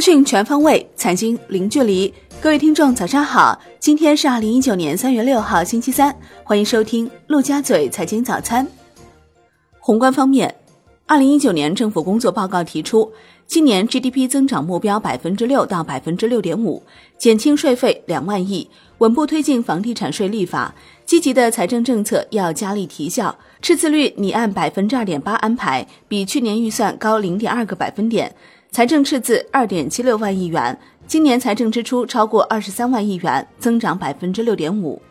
[0.00, 2.10] 资讯全方位，财经零距离。
[2.40, 3.60] 各位听众，早上好！
[3.78, 8.66] 今天是二零一九年三月六号，星期三，欢迎收听陆家嘴财经早餐。
[9.78, 10.54] 宏观方面，
[11.06, 13.12] 二零一九年政府工作报告提出，
[13.46, 16.82] 今年 GDP 增长目标百分之六到百分之六点五，
[17.18, 28.34] 减轻税费两万亿，稳步推进房地产税立法，积极的财政政策要加力提效，赤字率拟按百分之二点八安排，比去年预算高零点二个百分点。
[28.72, 35.02] 财政赤字二点七六万亿元，今年财政支出超过二十三万亿元，增长百分之六点五。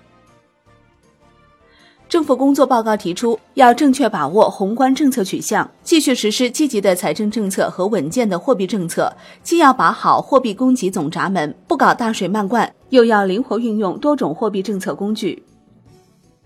[2.08, 9.14] 政府工作报告提出，要正确把握宏观政策取向，继续实施积极的财政政策和稳健的货币政策，
[9.44, 15.44] 既要把好货币供给总闸门，不搞大水漫灌，又要灵活运用多种货币政策工具。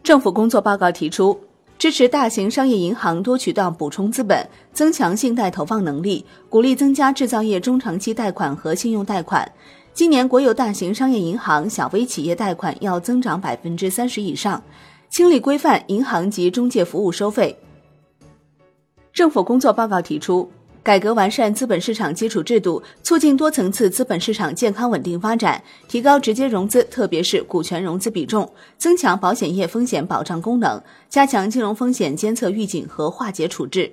[0.01, 1.39] 政府工作报告提出。
[1.83, 9.51] 支持大型商业银行多渠道补充资本，增强信贷投放能力，鼓励增加制造业中长期贷款和信用贷款。
[9.93, 14.63] 今年国有大型商业银行小微企业贷款要增长百分之三十以上，
[15.09, 17.59] 清理规范银行及中介服务收费。
[19.11, 20.49] 政府工作报告提出。
[20.83, 33.89] 改革完善资本市场基础制度，促进多层次资本市场健康稳定发展，提高直接融资，特别是股权融资比重，增强保险业风险保障功能，加强金融风险监测预警和化解处置。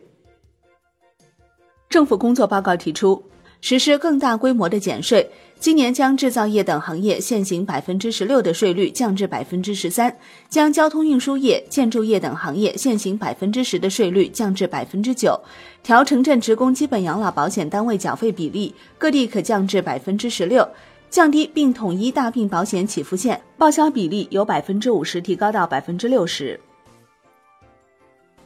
[1.88, 3.22] 政府工作报告提出。
[3.60, 10.16] 实施更大规模的减税，今年将制造业等行业现行百分之十六的税率降至百分之十三，
[10.48, 15.38] 将交通运输业、建筑业等行业现行百分之十的税率降至百分之九，
[15.82, 20.66] 调城镇职工基本养老保险单位缴费比例，各地可降至百分之十六，
[21.10, 26.58] 降低并统一大病保险起付线，报销比例由百分之五十提高到百分之六十。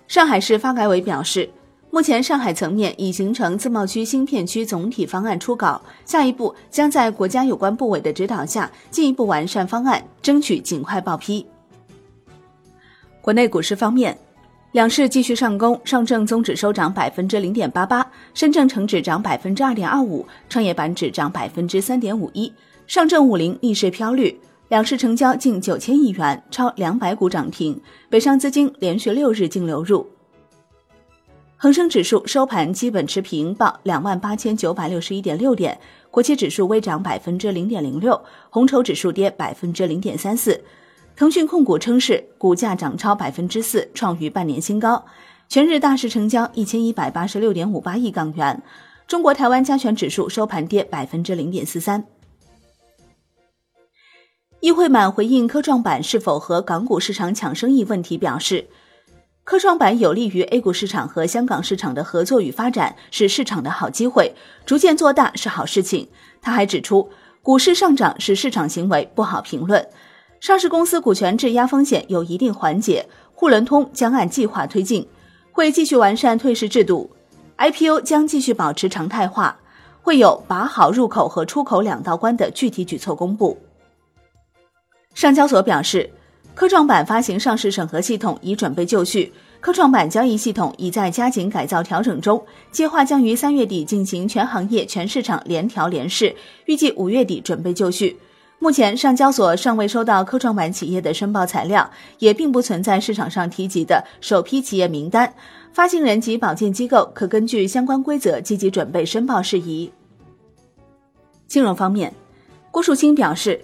[0.09, 1.49] 上海市发改委表示。
[1.95, 11.47] 目前，上海层面已形成自贸区新片区总体方案初稿，下一步将在国家有关部委的指导下进一步完善方案，争取尽快报批。
[13.21, 14.19] 国内股市方面，
[14.73, 22.53] 两市继续上攻，上证综指收涨百分之零点八八，深证成指涨百分之二点二五，创业板指涨百分之三点五一，
[22.89, 30.05] 上证五零逆势飘绿，两市成交近九千亿元，超两百股涨停，北上资金连续六日净流入。
[31.65, 35.81] 恒生指数收盘基本持平，报两万八千九百六十一点六点。
[36.11, 40.63] 国企指数微涨百分之零点零六，红筹指数跌百分之零点三四。
[41.17, 45.03] 腾讯控股称是股价涨超百分之四，创逾半年新高。
[45.49, 48.63] 全日大市成交一千一百八十六点五八亿港元。
[49.09, 52.05] 中国台湾加权指数收盘跌百分之零点四三。
[54.61, 58.67] 易会满回应科创板是否和港股市场抢生意问题表示。
[59.45, 64.35] 科创板有利于 A 股市场和香港市场的合作与发展，是市场的好机会，
[64.65, 66.09] 逐渐做大是好事情。
[66.41, 67.11] 他还指出，
[67.43, 69.87] 股市上涨是市场行为，不好评论。
[70.41, 75.07] 上市公司股权质押风险有一定缓解，沪伦通将按计划推进，
[75.53, 77.11] 会继续完善退市制度
[77.59, 79.59] ，IPO 将继续保持常态化，
[80.01, 83.59] 会有把好入口和出口两道关的具体举措公布。
[85.13, 86.11] 上交所表示。
[86.55, 96.35] 科创板发行上市审核系统已准备就绪，科创板交易系统已在加紧改造调整中，计划将于三月底进行全行业全市场联调联试，
[96.67, 98.17] 预计五月底准备就绪。
[98.61, 105.35] 目前上交所尚未收到科创板企业的申报材料，也并不存在市场上提及的首批企业名单，
[105.73, 109.93] 发行人及保荐机构可根据相关规则积极准备申报事宜。
[111.49, 112.15] 金融方面，
[112.71, 113.61] 郭树清表示。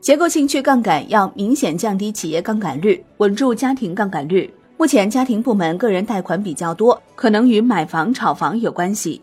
[0.00, 4.50] 结构性去杠杆要明显降低企业杠杆率，稳住家庭杠杆率。
[4.78, 9.20] 目前家庭部门个人贷款比较多，可能与买房炒房有关系。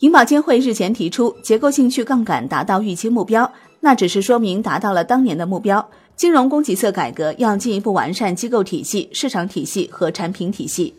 [0.00, 3.50] 银保监会日前提出结构性去杠杆达到预期目标，
[3.80, 5.88] 那只是说明达到了当年的目标。
[6.14, 10.92] 金融供给侧改革要进一步完善机构体系、市场体系和产品体系。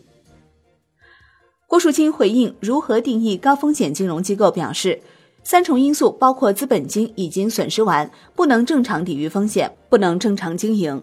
[1.68, 5.00] 郭树清回应如何定义高风险金融机构表示。
[5.42, 11.02] 三重因素包括资本金已经损失完，不能正常抵御风险，不能正常经营。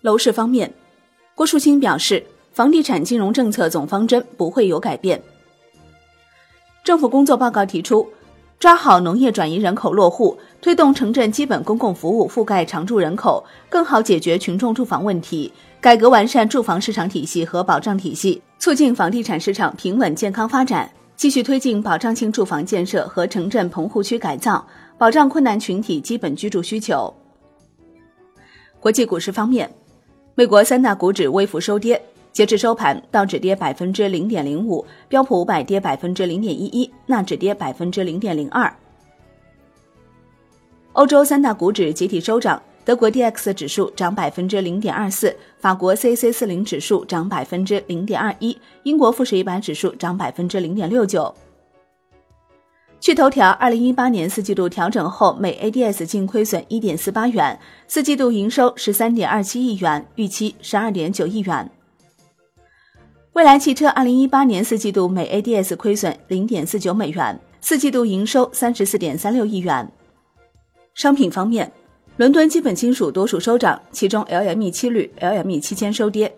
[0.00, 0.72] 楼市方面，
[1.34, 5.22] 郭树清表示，房地产金融政策总方针不会有改变。
[6.82, 8.06] 政府工作报告提出，
[8.58, 20.90] 抓好农业转移人口落户，推动城镇基本公共服务覆盖常住人口，更好解决群众住房问题，改革完善住房市场体系和保障体系，促进房地产市场平稳健康发展。
[21.16, 24.66] 继续推进保障性住房建设和城镇棚户区改造，
[24.98, 27.12] 保障困难群体基本居住需求。
[28.80, 29.72] 国际股市方面，
[30.34, 32.02] 美国三大股指微幅收跌，
[32.32, 38.70] 截至收盘，道指跌百分之零点零五，标普五百跌百分之零点一一，纳指跌百分之零点零二。
[40.94, 51.34] 欧洲三大股指集体收涨，德国 D X 指数涨百分之零点二四，法国 C C 四零指数涨百分之零点二一，英国富时一百指数涨百分之零点六九。
[53.00, 61.70] 趣头条：二零一八年四季度调整后，每 ADS 净亏损一点四八元，四季度营收十三点二七亿元，预期十二点九亿元。
[63.32, 69.90] 蔚来汽车二零一八年四季度每 ADS 亏损零点四九美元，四季度营收三十四点三六亿元。
[70.94, 71.72] 商品方面，
[72.16, 76.32] 伦敦基本金属多数收涨，其中 LME 七铝、LME 期铅收跌。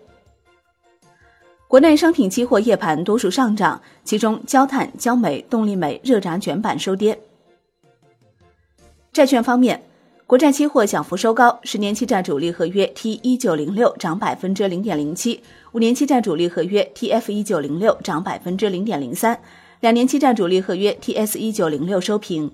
[1.67, 7.19] 国内商品期货夜盘多数上涨，其中焦炭、焦煤、动力煤、热轧卷板收跌。
[9.13, 9.83] 债券方面。
[10.25, 15.41] 国债期货小幅收高，十年期债主力合约 T 一九零六涨百分之零点零七，
[15.71, 19.39] 五年期债主力合约 TF 一九零六涨百分之零点零三，
[19.79, 22.51] 两年期债主力合约 TS 一九零六收平。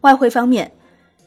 [0.00, 0.72] 外汇方面，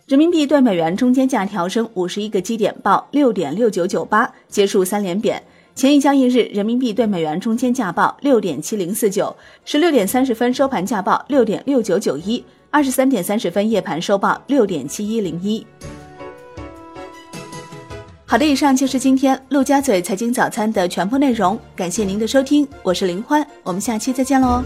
[0.07, 5.41] 人民币对美元中间价调升五十一个基点，报六点六九九八，结束三连贬。
[5.73, 9.33] 前一交易日，人民币对美元中间价报六点七零四九，
[9.63, 12.43] 十六点三十分收盘价报六点六九九一。
[12.69, 15.65] 二十三点三十分，夜盘收报六点七一零一。
[18.25, 24.63] 好的，以上就是今天陆家嘴财经早餐的全部内容，感谢您的收听，我是林欢，我们下期再见喽。